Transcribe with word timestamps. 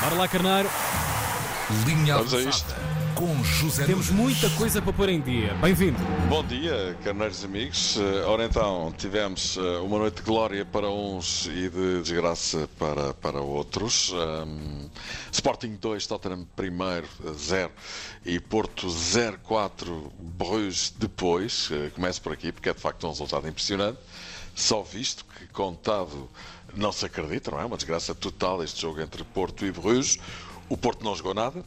Bora 0.00 0.14
lá, 0.14 0.28
Carneiro. 0.28 0.68
Linha 1.86 2.16
Vamos 2.16 2.32
a 2.32 2.38
avançada 2.38 2.48
isto. 2.50 2.74
com 3.14 3.44
José 3.44 3.84
Temos 3.84 4.08
Nunes. 4.10 4.36
muita 4.40 4.50
coisa 4.56 4.80
para 4.80 4.92
pôr 4.92 5.08
em 5.08 5.20
dia. 5.20 5.52
Bem-vindo. 5.54 5.98
Bom 6.28 6.42
dia, 6.44 6.96
carneiros 7.04 7.44
amigos. 7.44 7.96
Eh, 7.98 8.24
Ora 8.24 8.44
então, 8.44 8.94
tivemos 8.96 9.56
eh, 9.58 9.78
uma 9.78 9.98
noite 9.98 10.16
de 10.16 10.22
glória 10.22 10.64
para 10.64 10.88
uns 10.88 11.46
e 11.46 11.68
de 11.68 12.00
desgraça 12.02 12.68
para, 12.78 13.12
para 13.14 13.40
outros. 13.40 14.12
Ahm, 14.14 14.88
Sporting 15.32 15.76
2, 15.80 16.06
Tottenham 16.06 16.46
primeiro, 16.56 17.06
0 17.34 17.70
e 18.24 18.38
Porto 18.40 18.86
0-4, 18.86 20.10
Bruges 20.20 20.94
depois. 20.96 21.68
Eh, 21.72 21.90
Começo 21.94 22.22
por 22.22 22.32
aqui 22.32 22.50
porque 22.52 22.68
é 22.70 22.74
de 22.74 22.80
facto 22.80 23.04
um 23.06 23.10
resultado 23.10 23.46
impressionante. 23.48 23.98
Só 24.54 24.82
visto 24.82 25.24
que 25.38 25.46
contado 25.48 26.28
não 26.74 26.92
se 26.92 27.06
acredita, 27.06 27.50
não 27.50 27.60
é? 27.60 27.64
Uma 27.64 27.76
desgraça 27.76 28.14
total 28.14 28.62
este 28.62 28.82
jogo 28.82 29.00
entre 29.00 29.24
Porto 29.24 29.64
e 29.64 29.72
Bruges. 29.72 30.18
O 30.68 30.76
Porto 30.76 31.04
não 31.04 31.14
jogou 31.16 31.34
nada. 31.34 31.64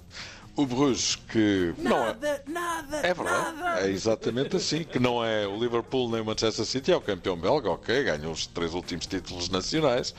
O 0.55 0.65
Bruges 0.65 1.15
que 1.15 1.73
não 1.77 2.05
é... 2.05 2.41
nada, 2.45 2.97
É 2.97 3.13
verdade, 3.13 3.85
é 3.85 3.89
exatamente 3.89 4.57
assim, 4.57 4.83
que 4.83 4.99
não 4.99 5.23
é 5.23 5.47
o 5.47 5.57
Liverpool 5.57 6.09
nem 6.11 6.19
o 6.19 6.25
Manchester 6.25 6.65
City, 6.65 6.91
é 6.91 6.95
o 6.95 6.99
campeão 6.99 7.37
belga, 7.37 7.69
ok, 7.69 8.03
ganhou 8.03 8.33
os 8.33 8.47
três 8.47 8.73
últimos 8.73 9.07
títulos 9.07 9.47
nacionais, 9.47 10.13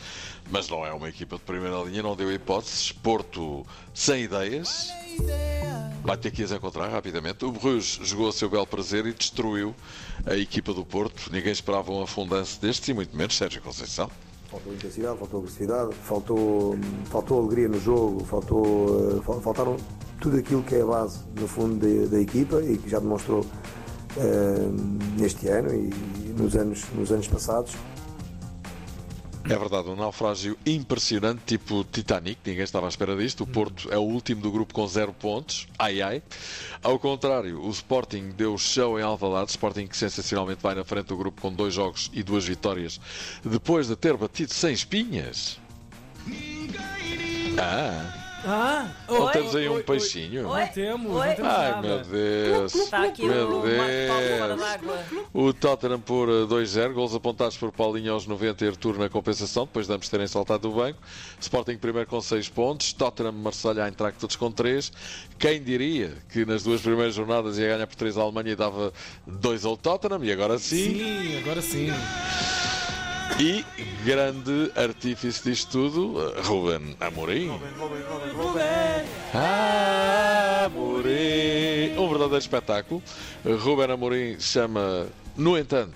mas 0.50 0.70
não 0.70 0.86
é 0.86 0.92
uma 0.92 1.10
equipa 1.10 1.36
de 1.36 1.42
primeira 1.42 1.76
linha, 1.82 2.02
não 2.02 2.16
deu 2.16 2.32
hipóteses. 2.32 2.90
Porto 2.92 3.66
sem 3.92 4.22
ideias, 4.22 4.88
vai 6.02 6.16
ter 6.16 6.30
que 6.30 6.42
as 6.42 6.50
encontrar 6.50 6.88
rapidamente. 6.88 7.44
O 7.44 7.52
Bruges 7.52 8.00
jogou 8.02 8.30
a 8.30 8.32
seu 8.32 8.48
belo 8.48 8.66
prazer 8.66 9.06
e 9.06 9.12
destruiu 9.12 9.74
a 10.24 10.34
equipa 10.34 10.72
do 10.72 10.84
Porto. 10.84 11.30
Ninguém 11.30 11.52
esperava 11.52 11.92
um 11.92 12.02
afundanço 12.02 12.58
destes 12.58 12.88
e 12.88 12.94
muito 12.94 13.14
menos 13.14 13.36
Sérgio 13.36 13.60
Conceição. 13.60 14.10
Faltou 14.52 14.74
intensidade, 14.74 15.18
faltou 15.18 15.40
agressividade, 15.40 15.94
faltou, 15.94 16.78
faltou 17.06 17.40
alegria 17.40 17.68
no 17.68 17.80
jogo, 17.80 18.22
faltou, 18.24 19.16
eh, 19.18 19.22
fal- 19.22 19.40
faltaram 19.40 19.76
tudo 20.20 20.36
aquilo 20.36 20.62
que 20.62 20.74
é 20.74 20.82
a 20.82 20.86
base, 20.86 21.20
no 21.40 21.48
fundo, 21.48 21.76
da, 21.76 22.06
da 22.10 22.20
equipa 22.20 22.62
e 22.62 22.76
que 22.76 22.88
já 22.90 22.98
demonstrou 22.98 23.46
eh, 24.18 24.68
neste 25.18 25.48
ano 25.48 25.72
e 25.74 25.88
nos 26.38 26.54
anos, 26.54 26.84
nos 26.94 27.10
anos 27.10 27.26
passados. 27.28 27.74
É 29.44 29.56
verdade, 29.56 29.88
um 29.88 29.96
naufrágio 29.96 30.56
impressionante, 30.64 31.42
tipo 31.44 31.84
Titanic, 31.84 32.38
ninguém 32.44 32.62
estava 32.62 32.86
à 32.86 32.88
espera 32.88 33.16
disto. 33.16 33.42
O 33.42 33.46
Porto 33.46 33.92
é 33.92 33.98
o 33.98 34.02
último 34.02 34.40
do 34.40 34.52
grupo 34.52 34.72
com 34.72 34.86
zero 34.86 35.12
pontos, 35.12 35.66
ai 35.78 36.00
ai. 36.00 36.22
Ao 36.82 36.98
contrário, 36.98 37.60
o 37.60 37.70
Sporting 37.70 38.30
deu 38.30 38.56
show 38.56 38.98
em 38.98 39.02
Alvalade, 39.02 39.50
Sporting 39.50 39.88
que 39.88 39.96
sensacionalmente 39.96 40.62
vai 40.62 40.74
na 40.74 40.84
frente 40.84 41.06
do 41.06 41.16
grupo 41.16 41.40
com 41.40 41.52
dois 41.52 41.74
jogos 41.74 42.08
e 42.12 42.22
duas 42.22 42.44
vitórias, 42.44 43.00
depois 43.44 43.88
de 43.88 43.96
ter 43.96 44.16
batido 44.16 44.52
sem 44.54 44.72
espinhas. 44.72 45.58
Ah, 47.58 48.21
Ah, 48.44 48.88
não 49.08 49.22
oi, 49.22 49.32
temos 49.32 49.54
aí 49.54 49.68
um 49.68 49.74
oi, 49.74 49.82
peixinho. 49.84 50.42
Não 50.42 50.66
temos, 50.68 51.12
Oi. 51.12 51.28
não 51.28 51.34
temos 51.36 51.50
Ai 51.52 51.70
nada. 51.70 51.80
meu 51.86 51.98
Deus, 52.04 52.74
Está 52.74 53.04
aqui 53.04 53.24
meu 53.24 53.58
o 53.58 53.62
Deus. 53.62 54.60
O 55.32 55.52
Tottenham 55.52 56.00
por 56.00 56.28
eh, 56.28 56.44
2-0, 56.46 56.92
gols 56.92 57.14
apontados 57.14 57.56
por 57.56 57.70
Paulinho 57.70 58.12
aos 58.12 58.26
90 58.26 58.64
e 58.64 58.68
Artur 58.68 58.98
na 58.98 59.08
compensação, 59.08 59.64
depois 59.64 59.86
de 59.86 59.92
ambos 59.92 60.08
terem 60.08 60.26
saltado 60.26 60.68
do 60.68 60.74
banco. 60.74 60.98
Sporting 61.40 61.76
primeiro 61.78 62.08
com 62.08 62.20
6 62.20 62.48
pontos, 62.48 62.92
Tottenham, 62.92 63.32
Marselha, 63.32 63.86
Eintracht 63.86 64.18
todos 64.18 64.34
com 64.34 64.50
3. 64.50 64.92
Quem 65.38 65.62
diria 65.62 66.12
que 66.32 66.44
nas 66.44 66.64
duas 66.64 66.80
primeiras 66.80 67.14
jornadas 67.14 67.58
ia 67.58 67.68
ganhar 67.68 67.86
por 67.86 67.94
3 67.96 68.18
a 68.18 68.22
Alemanha 68.22 68.50
e 68.52 68.56
dava 68.56 68.92
2 69.26 69.64
ao 69.64 69.76
Tottenham, 69.76 70.24
e 70.24 70.32
agora 70.32 70.58
sim. 70.58 70.94
Sim, 70.94 71.38
agora 71.38 71.62
sim. 71.62 71.90
E 73.40 73.64
grande 74.04 74.70
artífice 74.76 75.42
disto 75.50 75.70
tudo, 75.90 76.32
Ruben 76.42 76.94
Amorim. 77.00 77.50
Amorim! 80.64 81.98
Um 81.98 82.08
verdadeiro 82.08 82.38
espetáculo. 82.38 83.02
Ruben 83.44 83.90
Amorim 83.90 84.38
chama, 84.38 85.06
no 85.36 85.58
entanto, 85.58 85.94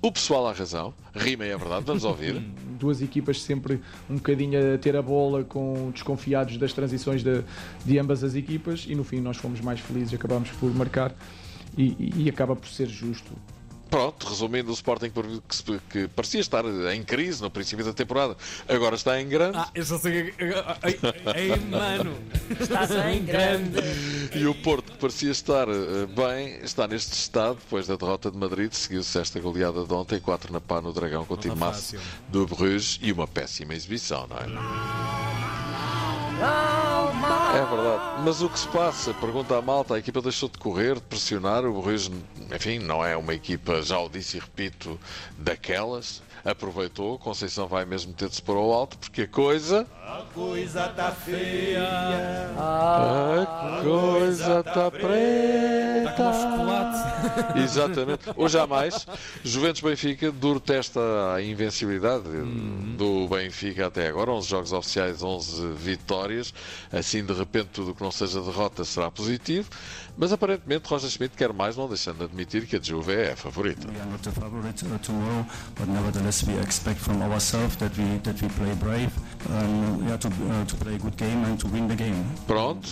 o 0.00 0.10
pessoal 0.10 0.46
à 0.46 0.52
razão. 0.52 0.94
Rima 1.14 1.44
é 1.44 1.52
a 1.52 1.56
verdade, 1.56 1.84
vamos 1.84 2.04
ouvir. 2.04 2.34
duas 2.78 3.02
equipas 3.02 3.42
sempre 3.42 3.80
um 4.08 4.14
bocadinho 4.14 4.74
a 4.74 4.78
ter 4.78 4.96
a 4.96 5.02
bola 5.02 5.42
com 5.42 5.90
desconfiados 5.92 6.56
das 6.58 6.72
transições 6.72 7.24
de, 7.24 7.42
de 7.84 7.98
ambas 7.98 8.22
as 8.22 8.36
equipas 8.36 8.84
e 8.88 8.94
no 8.94 9.02
fim 9.02 9.20
nós 9.20 9.36
fomos 9.36 9.60
mais 9.60 9.80
felizes, 9.80 10.14
acabámos 10.14 10.50
por 10.52 10.72
marcar 10.72 11.12
e- 11.76 12.12
e 12.16 12.28
acaba 12.28 12.54
por 12.54 12.68
ser 12.68 12.86
justo. 12.86 13.32
Pronto, 13.90 14.26
resumindo, 14.28 14.70
o 14.70 14.74
Sporting 14.74 15.10
por- 15.10 15.24
que, 15.26 15.56
se- 15.56 15.80
que 15.90 16.08
parecia 16.08 16.40
estar 16.40 16.64
em 16.94 17.02
crise 17.02 17.40
no 17.42 17.50
princípio 17.50 17.84
da 17.84 17.92
temporada, 17.92 18.36
agora 18.68 18.94
está 18.96 19.20
em 19.20 19.28
grande. 19.28 19.56
Ah, 19.58 19.68
eu 19.74 19.84
só 19.84 19.98
sei. 19.98 20.34
Ei, 20.38 20.98
ei, 21.34 21.56
mano. 21.56 22.16
Estás 22.60 22.90
em 22.90 23.24
grande. 23.24 23.78
E 24.34 24.46
o 24.46 24.54
Porto, 24.54 24.92
que 24.92 24.98
parecia 24.98 25.30
estar 25.30 25.66
eh, 25.68 26.06
bem, 26.14 26.58
está 26.62 26.86
neste 26.86 27.12
estado, 27.14 27.56
depois 27.56 27.86
da 27.86 27.96
derrota 27.96 28.30
de 28.30 28.36
Madrid, 28.36 28.72
seguiu-se 28.72 29.18
esta 29.18 29.40
goleada 29.40 29.84
de 29.84 29.92
ontem, 29.94 30.20
4 30.20 30.52
na 30.52 30.60
pá 30.60 30.80
no 30.80 30.92
Dragão 30.92 31.24
com 31.24 31.34
o 31.34 31.36
time 31.38 31.56
fácil. 31.56 32.00
do 32.28 32.46
Bruges 32.46 32.98
e 33.02 33.10
uma 33.12 33.26
péssima 33.26 33.74
exibição, 33.74 34.26
não 34.28 34.36
é? 34.36 34.44
É 36.40 36.77
verdade. 37.68 38.22
Mas 38.24 38.42
o 38.42 38.48
que 38.48 38.58
se 38.58 38.68
passa? 38.68 39.14
Pergunta 39.14 39.56
a 39.56 39.62
malta, 39.62 39.94
a 39.94 39.98
equipa 39.98 40.20
deixou 40.20 40.48
de 40.48 40.58
correr, 40.58 40.94
de 40.94 41.02
pressionar, 41.02 41.64
o 41.64 41.80
Bruges, 41.80 42.10
enfim, 42.54 42.78
não 42.78 43.04
é 43.04 43.16
uma 43.16 43.34
equipa, 43.34 43.82
já 43.82 43.98
o 43.98 44.08
disse 44.08 44.36
e 44.36 44.40
repito, 44.40 44.98
daquelas. 45.36 46.22
Aproveitou, 46.44 47.18
Conceição 47.18 47.66
vai 47.66 47.84
mesmo 47.84 48.12
ter 48.12 48.28
de 48.28 48.36
se 48.36 48.42
pôr 48.42 48.56
ao 48.56 48.72
alto, 48.72 48.96
porque 48.98 49.22
a 49.22 49.28
coisa... 49.28 49.86
A 50.38 50.40
coisa 50.40 50.86
está 50.86 51.10
feia. 51.10 52.54
A 52.56 53.80
coisa 53.82 54.60
está 54.60 54.88
preta. 54.88 56.12
Como 56.16 56.32
chocolate. 56.32 57.58
Exatamente. 57.58 58.20
Hoje 58.36 58.56
há 58.56 58.64
mais. 58.64 59.04
Juventus 59.42 59.80
Benfica, 59.80 60.30
duro 60.30 60.60
testa 60.60 61.00
à 61.34 61.42
invencibilidade 61.42 62.22
do 62.96 63.26
Benfica 63.26 63.88
até 63.88 64.06
agora. 64.06 64.30
11 64.30 64.48
jogos 64.48 64.72
oficiais, 64.72 65.24
11 65.24 65.72
vitórias. 65.72 66.54
Assim, 66.92 67.24
de 67.24 67.32
repente, 67.32 67.70
tudo 67.72 67.90
o 67.90 67.94
que 67.94 68.02
não 68.02 68.12
seja 68.12 68.40
derrota 68.40 68.84
será 68.84 69.10
positivo. 69.10 69.68
Mas 70.16 70.32
aparentemente, 70.32 70.88
Roger 70.88 71.10
Schmidt 71.10 71.36
quer 71.36 71.52
mais, 71.52 71.76
não 71.76 71.88
deixando 71.88 72.18
de 72.18 72.24
admitir 72.24 72.66
que 72.66 72.76
a 72.76 72.80
Juve 72.80 73.12
é 73.12 73.32
a 73.32 73.36
favorita. 73.36 73.88
We 73.88 74.00
are 74.00 74.10
not 74.10 74.22
the 74.22 74.30
favorite 74.32 74.84
but 75.76 75.88
nevertheless 75.88 76.44
we 76.44 76.58
expect 76.60 77.00
from 77.00 77.22
ourselves 77.22 77.76
that 77.76 77.96
we 77.96 78.18
that 78.24 78.42
we 78.42 78.48
play 78.48 78.74
brave, 78.74 79.10
um, 79.48 80.02
yeah, 80.04 80.18
to, 80.18 80.28
uh, 80.28 80.64
to 80.66 80.76
play 80.76 80.94
a 80.94 80.98
good 80.98 81.16
game 81.16 81.44
and 81.44 81.56
to 81.56 81.68
win 81.68 81.86
the 81.88 81.94
game. 81.96 82.24
Pronto. 82.46 82.88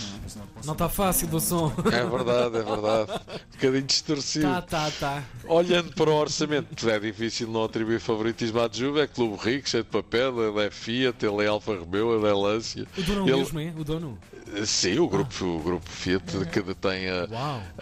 Não 0.65 0.73
está 0.73 0.89
fácil 0.89 1.27
do 1.27 1.39
som. 1.39 1.71
É 1.85 2.03
verdade, 2.03 2.57
é 2.57 2.63
verdade. 2.63 3.11
Um 3.11 3.51
bocadinho 3.53 3.81
distorcido. 3.83 4.45
Tá, 4.47 4.61
tá, 4.61 4.91
tá. 4.99 5.23
Olhando 5.47 5.93
para 5.93 6.09
o 6.09 6.13
orçamento, 6.13 6.89
é 6.89 6.99
difícil 6.99 7.47
não 7.47 7.63
atribuir 7.63 7.99
favoritismo 7.99 8.59
à 8.59 8.69
Juve. 8.71 8.99
É 9.01 9.07
clube 9.07 9.37
rico, 9.41 9.69
cheio 9.69 9.83
de 9.83 9.89
papel. 9.89 10.41
Ele 10.49 10.65
é 10.65 10.71
Fiat, 10.71 11.23
ele 11.25 11.43
é 11.43 11.47
Alfa 11.47 11.75
Romeo, 11.75 12.17
ele 12.17 12.27
é 12.27 12.33
Lancia. 12.33 12.87
O 12.97 13.01
dono 13.03 13.27
Ele- 13.27 13.37
mesmo, 13.37 13.59
é? 13.59 13.73
O 13.77 13.83
dono. 13.83 14.17
Sim, 14.65 14.99
o 14.99 15.07
grupo, 15.09 15.45
o 15.45 15.59
grupo 15.59 15.89
Fiat 15.89 16.23
que 16.51 16.61
detém 16.61 17.09
a, 17.09 17.27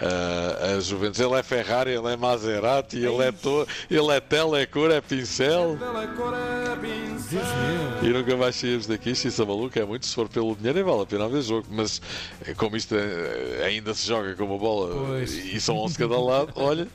a, 0.02 0.76
a 0.76 0.80
Juventus. 0.80 1.20
Ele 1.20 1.36
é 1.36 1.44
Ferrari, 1.44 1.92
ele 1.92 2.08
é 2.08 2.18
Maserati, 2.18 2.98
ele 2.98 3.22
é, 3.24 3.32
to, 3.32 3.68
ele 3.90 4.12
é 4.12 4.20
tela, 4.20 4.60
é 4.60 4.66
cor, 4.66 4.90
é 4.92 5.00
pincel. 5.00 5.78
Deus 7.30 7.46
meu. 8.02 8.10
E 8.10 8.14
nunca 8.14 8.36
mais 8.36 8.55
saímos 8.56 8.88
daqui. 8.88 9.12
Isso 9.12 9.28
é 9.42 9.46
maluco, 9.46 9.78
é 9.78 9.86
muito. 9.86 10.06
Se 10.06 10.14
for 10.16 10.28
pelo 10.30 10.56
dinheiro, 10.56 10.78
nem 10.80 10.84
vale 10.84 11.04
a 11.04 11.06
pena 11.06 11.28
ver 11.28 11.42
jogo. 11.42 11.68
Mas 11.70 12.02
eh, 12.46 12.54
como 12.54 12.76
isto 12.76 12.96
eh, 12.96 13.64
ainda 13.66 13.94
se 13.94 14.08
joga 14.08 14.36
com 14.36 14.46
uma 14.46 14.58
bola 14.58 15.06
Pois. 15.08 15.34
e 15.34 15.60
são 15.60 15.78
11 15.78 15.98
cada 15.98 16.20
lado, 16.20 16.54
olha, 16.56 16.88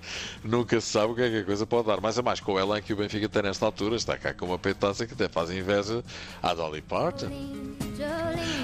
nunca 0.44 0.80
se 0.80 0.88
sabe 0.88 1.12
o 1.12 1.14
que 1.14 1.22
é 1.22 1.30
que 1.30 1.36
a 1.38 1.44
coisa 1.44 1.66
pode 1.66 1.86
dar. 1.86 2.00
Mais 2.00 2.18
a 2.18 2.22
mais, 2.22 2.40
com 2.40 2.52
o 2.52 2.58
Elan 2.58 2.80
que 2.80 2.92
o 2.92 2.96
Benfica 2.96 3.28
tem 3.28 3.42
nesta 3.42 3.66
altura, 3.66 3.96
está 3.96 4.16
cá 4.16 4.32
com 4.34 4.46
uma 4.46 4.58
peitaça 4.58 5.06
que 5.06 5.14
até 5.14 5.28
faz 5.28 5.50
inveja 5.50 6.02
à 6.42 6.54
Dolly 6.54 6.80
Parton. 6.82 7.30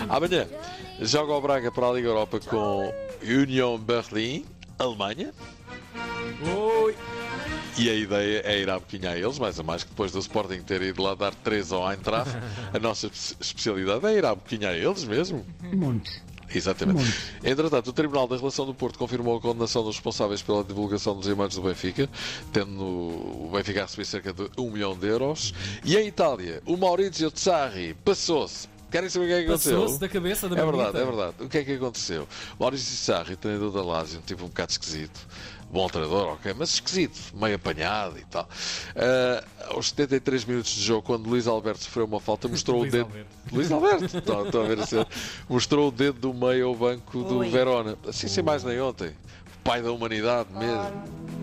Amanhã 0.08 0.46
joga 1.00 1.32
o 1.32 1.40
Braga 1.40 1.70
para 1.70 1.88
a 1.88 1.92
Liga 1.92 2.08
Europa 2.08 2.40
com 2.40 2.92
Union 3.22 3.78
Berlin, 3.78 4.44
Alemanha. 4.78 5.32
E 7.78 7.90
a 7.90 7.94
ideia 7.94 8.42
é 8.44 8.58
ir 8.58 8.70
à 8.70 8.78
boquinha 8.78 9.10
a 9.10 9.18
eles, 9.18 9.38
mais 9.38 9.60
a 9.60 9.62
mais 9.62 9.84
que 9.84 9.90
depois 9.90 10.10
do 10.10 10.18
Sporting 10.18 10.62
ter 10.62 10.80
ido 10.82 11.02
lá 11.02 11.14
dar 11.14 11.34
3 11.34 11.72
ao 11.72 11.90
Eintracht, 11.92 12.30
a 12.72 12.78
nossa 12.78 13.06
espe- 13.08 13.36
especialidade 13.40 14.06
é 14.06 14.14
ir 14.16 14.24
à 14.24 14.34
boquinha 14.34 14.70
a 14.70 14.76
eles 14.76 15.04
mesmo. 15.04 15.44
Monte. 15.62 16.22
Exatamente. 16.54 17.04
Entretanto, 17.44 17.88
o 17.88 17.92
Tribunal 17.92 18.26
da 18.28 18.36
Relação 18.36 18.64
do 18.64 18.72
Porto 18.72 18.98
confirmou 18.98 19.36
a 19.36 19.40
condenação 19.40 19.82
dos 19.82 19.96
responsáveis 19.96 20.40
pela 20.40 20.62
divulgação 20.64 21.14
dos 21.16 21.26
imagens 21.26 21.56
do 21.56 21.62
Benfica, 21.62 22.08
tendo 22.52 22.82
o 22.82 23.50
Benfica 23.52 23.80
a 23.80 23.84
receber 23.84 24.04
cerca 24.04 24.32
de 24.32 24.48
1 24.56 24.70
milhão 24.70 24.96
de 24.96 25.06
euros. 25.08 25.52
E 25.84 25.96
em 25.96 26.06
Itália, 26.06 26.62
o 26.64 26.76
Maurizio 26.76 27.30
Sarri 27.34 27.94
passou-se. 28.04 28.68
Querem 28.96 29.10
saber 29.10 29.24
o 29.26 29.28
que 29.28 29.34
é 29.34 29.38
que 29.40 29.48
aconteceu? 29.48 29.80
Passou-se 29.80 30.00
da 30.00 30.08
cabeça 30.08 30.48
da 30.48 30.56
É 30.56 30.64
verdade, 30.64 30.96
é 30.96 31.04
verdade. 31.04 31.34
O 31.40 31.48
que 31.50 31.58
é 31.58 31.64
que 31.64 31.72
aconteceu? 31.74 32.26
Maurício 32.58 32.96
Sarri, 32.96 33.36
treinador 33.36 33.70
da 33.70 33.82
Lazio, 33.82 34.20
um 34.20 34.22
tipo 34.22 34.44
um 34.44 34.48
bocado 34.48 34.70
esquisito. 34.72 35.20
Bom 35.70 35.86
treinador, 35.86 36.28
ok, 36.28 36.54
mas 36.56 36.70
esquisito, 36.70 37.18
meio 37.34 37.56
apanhado 37.56 38.18
e 38.18 38.24
tal. 38.24 38.48
Ah, 38.96 39.44
aos 39.68 39.90
73 39.90 40.46
minutos 40.46 40.70
de 40.70 40.80
jogo, 40.80 41.02
quando 41.02 41.28
Luís 41.28 41.46
Alberto 41.46 41.84
sofreu 41.84 42.06
uma 42.06 42.20
falta, 42.20 42.48
mostrou 42.48 42.80
o 42.80 42.84
dedo. 42.90 43.04
Alberto. 43.04 43.28
Luís 43.52 43.70
Alberto, 43.70 44.16
estão, 44.16 44.46
estão 44.46 44.62
a 44.62 44.64
ver 44.64 44.80
a 44.80 44.86
ser. 44.86 45.06
Mostrou 45.46 45.88
o 45.88 45.90
dedo 45.90 46.18
do 46.18 46.32
meio 46.32 46.68
ao 46.68 46.74
banco 46.74 47.22
do 47.22 47.40
Ui. 47.40 47.50
Verona. 47.50 47.98
Assim 48.08 48.28
sem 48.28 48.42
mais 48.42 48.64
nem 48.64 48.80
ontem. 48.80 49.12
Pai 49.62 49.82
da 49.82 49.92
humanidade 49.92 50.48
mesmo. 50.54 51.35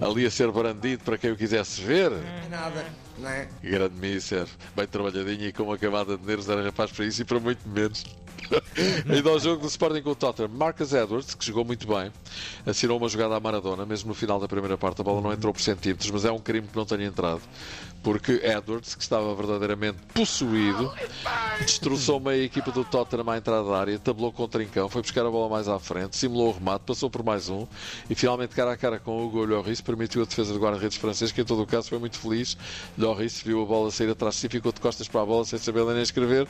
Ali 0.00 0.26
a 0.26 0.30
ser 0.30 0.50
brandido 0.50 1.02
para 1.04 1.16
quem 1.16 1.30
o 1.30 1.36
quisesse 1.36 1.80
ver. 1.80 2.10
Nada, 2.50 2.84
não 3.18 3.28
é? 3.28 3.48
Grande 3.62 3.94
Misser, 3.94 4.46
bem 4.74 4.86
trabalhadinho 4.86 5.48
e 5.48 5.52
com 5.52 5.62
uma 5.64 5.78
camada 5.78 6.16
de 6.18 6.26
nervos 6.26 6.48
era 6.48 6.62
rapaz 6.62 6.92
para 6.92 7.04
isso 7.06 7.22
e 7.22 7.24
para 7.24 7.40
muito 7.40 7.66
menos. 7.68 8.04
Ainda 9.08 9.30
ao 9.30 9.38
jogo 9.38 9.62
do 9.62 9.68
Sporting 9.68 10.02
com 10.02 10.10
o 10.10 10.14
Tottenham, 10.14 10.48
Marcus 10.48 10.92
Edwards, 10.92 11.34
que 11.34 11.44
jogou 11.44 11.64
muito 11.64 11.86
bem, 11.86 12.12
assinou 12.64 12.98
uma 12.98 13.08
jogada 13.08 13.36
à 13.36 13.40
Maradona, 13.40 13.86
mesmo 13.86 14.08
no 14.08 14.14
final 14.14 14.38
da 14.38 14.48
primeira 14.48 14.76
parte. 14.76 15.00
A 15.00 15.04
bola 15.04 15.20
não 15.20 15.32
entrou 15.32 15.52
por 15.52 15.60
centímetros, 15.60 16.10
mas 16.10 16.24
é 16.24 16.30
um 16.30 16.38
crime 16.38 16.66
que 16.66 16.76
não 16.76 16.84
tenha 16.84 17.04
entrado. 17.04 17.42
Porque 18.02 18.40
Edwards, 18.44 18.94
que 18.94 19.02
estava 19.02 19.34
verdadeiramente 19.34 19.98
possuído, 20.14 20.92
destroçou 21.60 22.20
meio 22.20 22.42
a 22.42 22.44
equipa 22.44 22.70
do 22.70 22.84
Tottenham 22.84 23.28
à 23.28 23.36
entrada 23.36 23.68
da 23.68 23.76
área, 23.76 23.98
tabelou 23.98 24.32
com 24.32 24.44
o 24.44 24.48
trincão, 24.48 24.88
foi 24.88 25.02
buscar 25.02 25.26
a 25.26 25.30
bola 25.30 25.48
mais 25.48 25.66
à 25.66 25.78
frente, 25.80 26.16
simulou 26.16 26.50
o 26.50 26.52
remate, 26.52 26.84
passou 26.86 27.10
por 27.10 27.24
mais 27.24 27.48
um 27.48 27.66
e 28.08 28.14
finalmente, 28.14 28.54
cara 28.54 28.72
a 28.72 28.76
cara 28.76 29.00
com 29.00 29.10
o 29.10 29.26
Hugo 29.26 29.44
Lloris, 29.44 29.80
permitiu 29.80 30.22
a 30.22 30.24
defesa 30.24 30.52
do 30.52 30.60
guarda-redes 30.60 30.96
francês, 30.96 31.32
que 31.32 31.40
em 31.40 31.44
todo 31.44 31.62
o 31.62 31.66
caso 31.66 31.88
foi 31.88 31.98
muito 31.98 32.16
feliz. 32.18 32.56
Lloris 32.96 33.42
viu 33.42 33.60
a 33.62 33.64
bola 33.64 33.90
sair 33.90 34.10
atrás 34.10 34.36
si, 34.36 34.48
ficou 34.48 34.70
de 34.70 34.80
costas 34.80 35.08
para 35.08 35.22
a 35.22 35.26
bola 35.26 35.44
sem 35.44 35.58
saber 35.58 35.82
ler 35.82 35.94
nem 35.94 36.02
escrever 36.02 36.46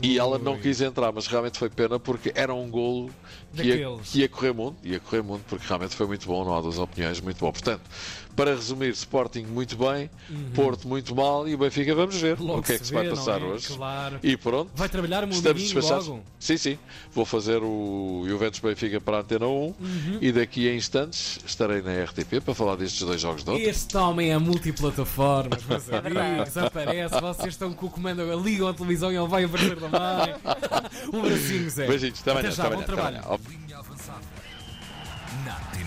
e 0.00 0.18
ela 0.18 0.38
não 0.38 0.58
quis 0.58 0.80
entrar, 0.80 1.12
mas 1.12 1.26
realmente 1.34 1.58
foi 1.58 1.68
pena 1.68 1.98
porque 1.98 2.32
era 2.34 2.54
um 2.54 2.70
golo 2.70 3.12
que 3.54 3.62
ia, 3.62 3.98
que 4.02 4.20
ia 4.20 4.28
correr 4.28 4.52
muito, 4.52 4.76
ia 4.86 5.00
correr 5.00 5.22
muito 5.22 5.44
porque 5.44 5.66
realmente 5.66 5.94
foi 5.94 6.06
muito 6.06 6.26
bom, 6.26 6.44
não 6.44 6.56
há 6.56 6.60
duas 6.60 6.78
opiniões, 6.78 7.20
muito 7.20 7.38
bom. 7.38 7.52
Portanto, 7.52 7.82
para 8.36 8.54
resumir, 8.54 8.90
Sporting 8.90 9.42
muito 9.44 9.76
bem, 9.76 10.10
Porto 10.54 10.86
muito 10.88 11.14
mal 11.14 11.46
e 11.48 11.54
o 11.54 11.58
Benfica 11.58 11.94
vamos 11.94 12.16
ver 12.16 12.38
Uhum. 12.40 12.46
Logo 12.46 12.60
o 12.60 12.62
que 12.62 12.72
é 12.72 12.78
que 12.78 12.86
se 12.86 12.92
vai 12.92 13.04
vê, 13.04 13.10
passar 13.10 13.40
é? 13.40 13.44
hoje. 13.44 13.68
Claro. 13.76 14.18
E 14.22 14.36
pronto. 14.36 14.70
Vai 14.74 14.88
trabalhar 14.88 15.24
o 15.24 15.26
meu 15.26 15.36
Estamos 15.36 15.62
despachados. 15.62 16.08
logo. 16.08 16.24
Sim, 16.40 16.56
sim. 16.56 16.78
Vou 17.12 17.24
fazer 17.24 17.62
o 17.62 18.24
Juventus 18.26 18.60
Benfica 18.60 19.00
para 19.00 19.18
a 19.18 19.20
Antena 19.20 19.46
1 19.46 19.50
Uhum. 19.50 19.74
e 20.20 20.32
daqui 20.32 20.68
a 20.68 20.74
instantes 20.74 21.38
estarei 21.46 21.80
na 21.82 22.02
RTP 22.04 22.40
para 22.44 22.54
falar 22.54 22.76
destes 22.76 23.00
dois 23.06 23.20
jogos 23.20 23.44
de 23.44 23.50
ontem. 23.50 23.62
Este 23.62 23.96
homem 23.96 24.30
é 24.32 24.38
multiplataformas, 24.38 25.62
meus 25.68 25.88
amigos. 25.92 26.56
Aparece, 26.56 27.20
vocês 27.20 27.48
estão 27.54 27.72
com 27.72 27.86
o 27.86 27.90
comando, 27.90 28.22
ligam 28.42 28.68
a 28.68 28.74
televisão 28.74 29.12
e 29.12 29.16
ele 29.16 29.28
vai 29.28 29.44
aparecer 29.44 29.76
também. 29.76 30.34
Um 31.12 31.22
bracinho, 31.22 31.70
Zé. 31.70 31.86
Beijinhos, 31.86 32.20
até 32.20 32.30
amanhã. 32.32 32.48
Até 32.48 32.56
já, 32.56 32.64
até 32.64 32.74
bom 32.76 32.82
amanhã, 32.82 32.84
até 32.84 33.20
trabalho. 33.20 33.40
Na 35.44 35.56
Antena 35.56 35.82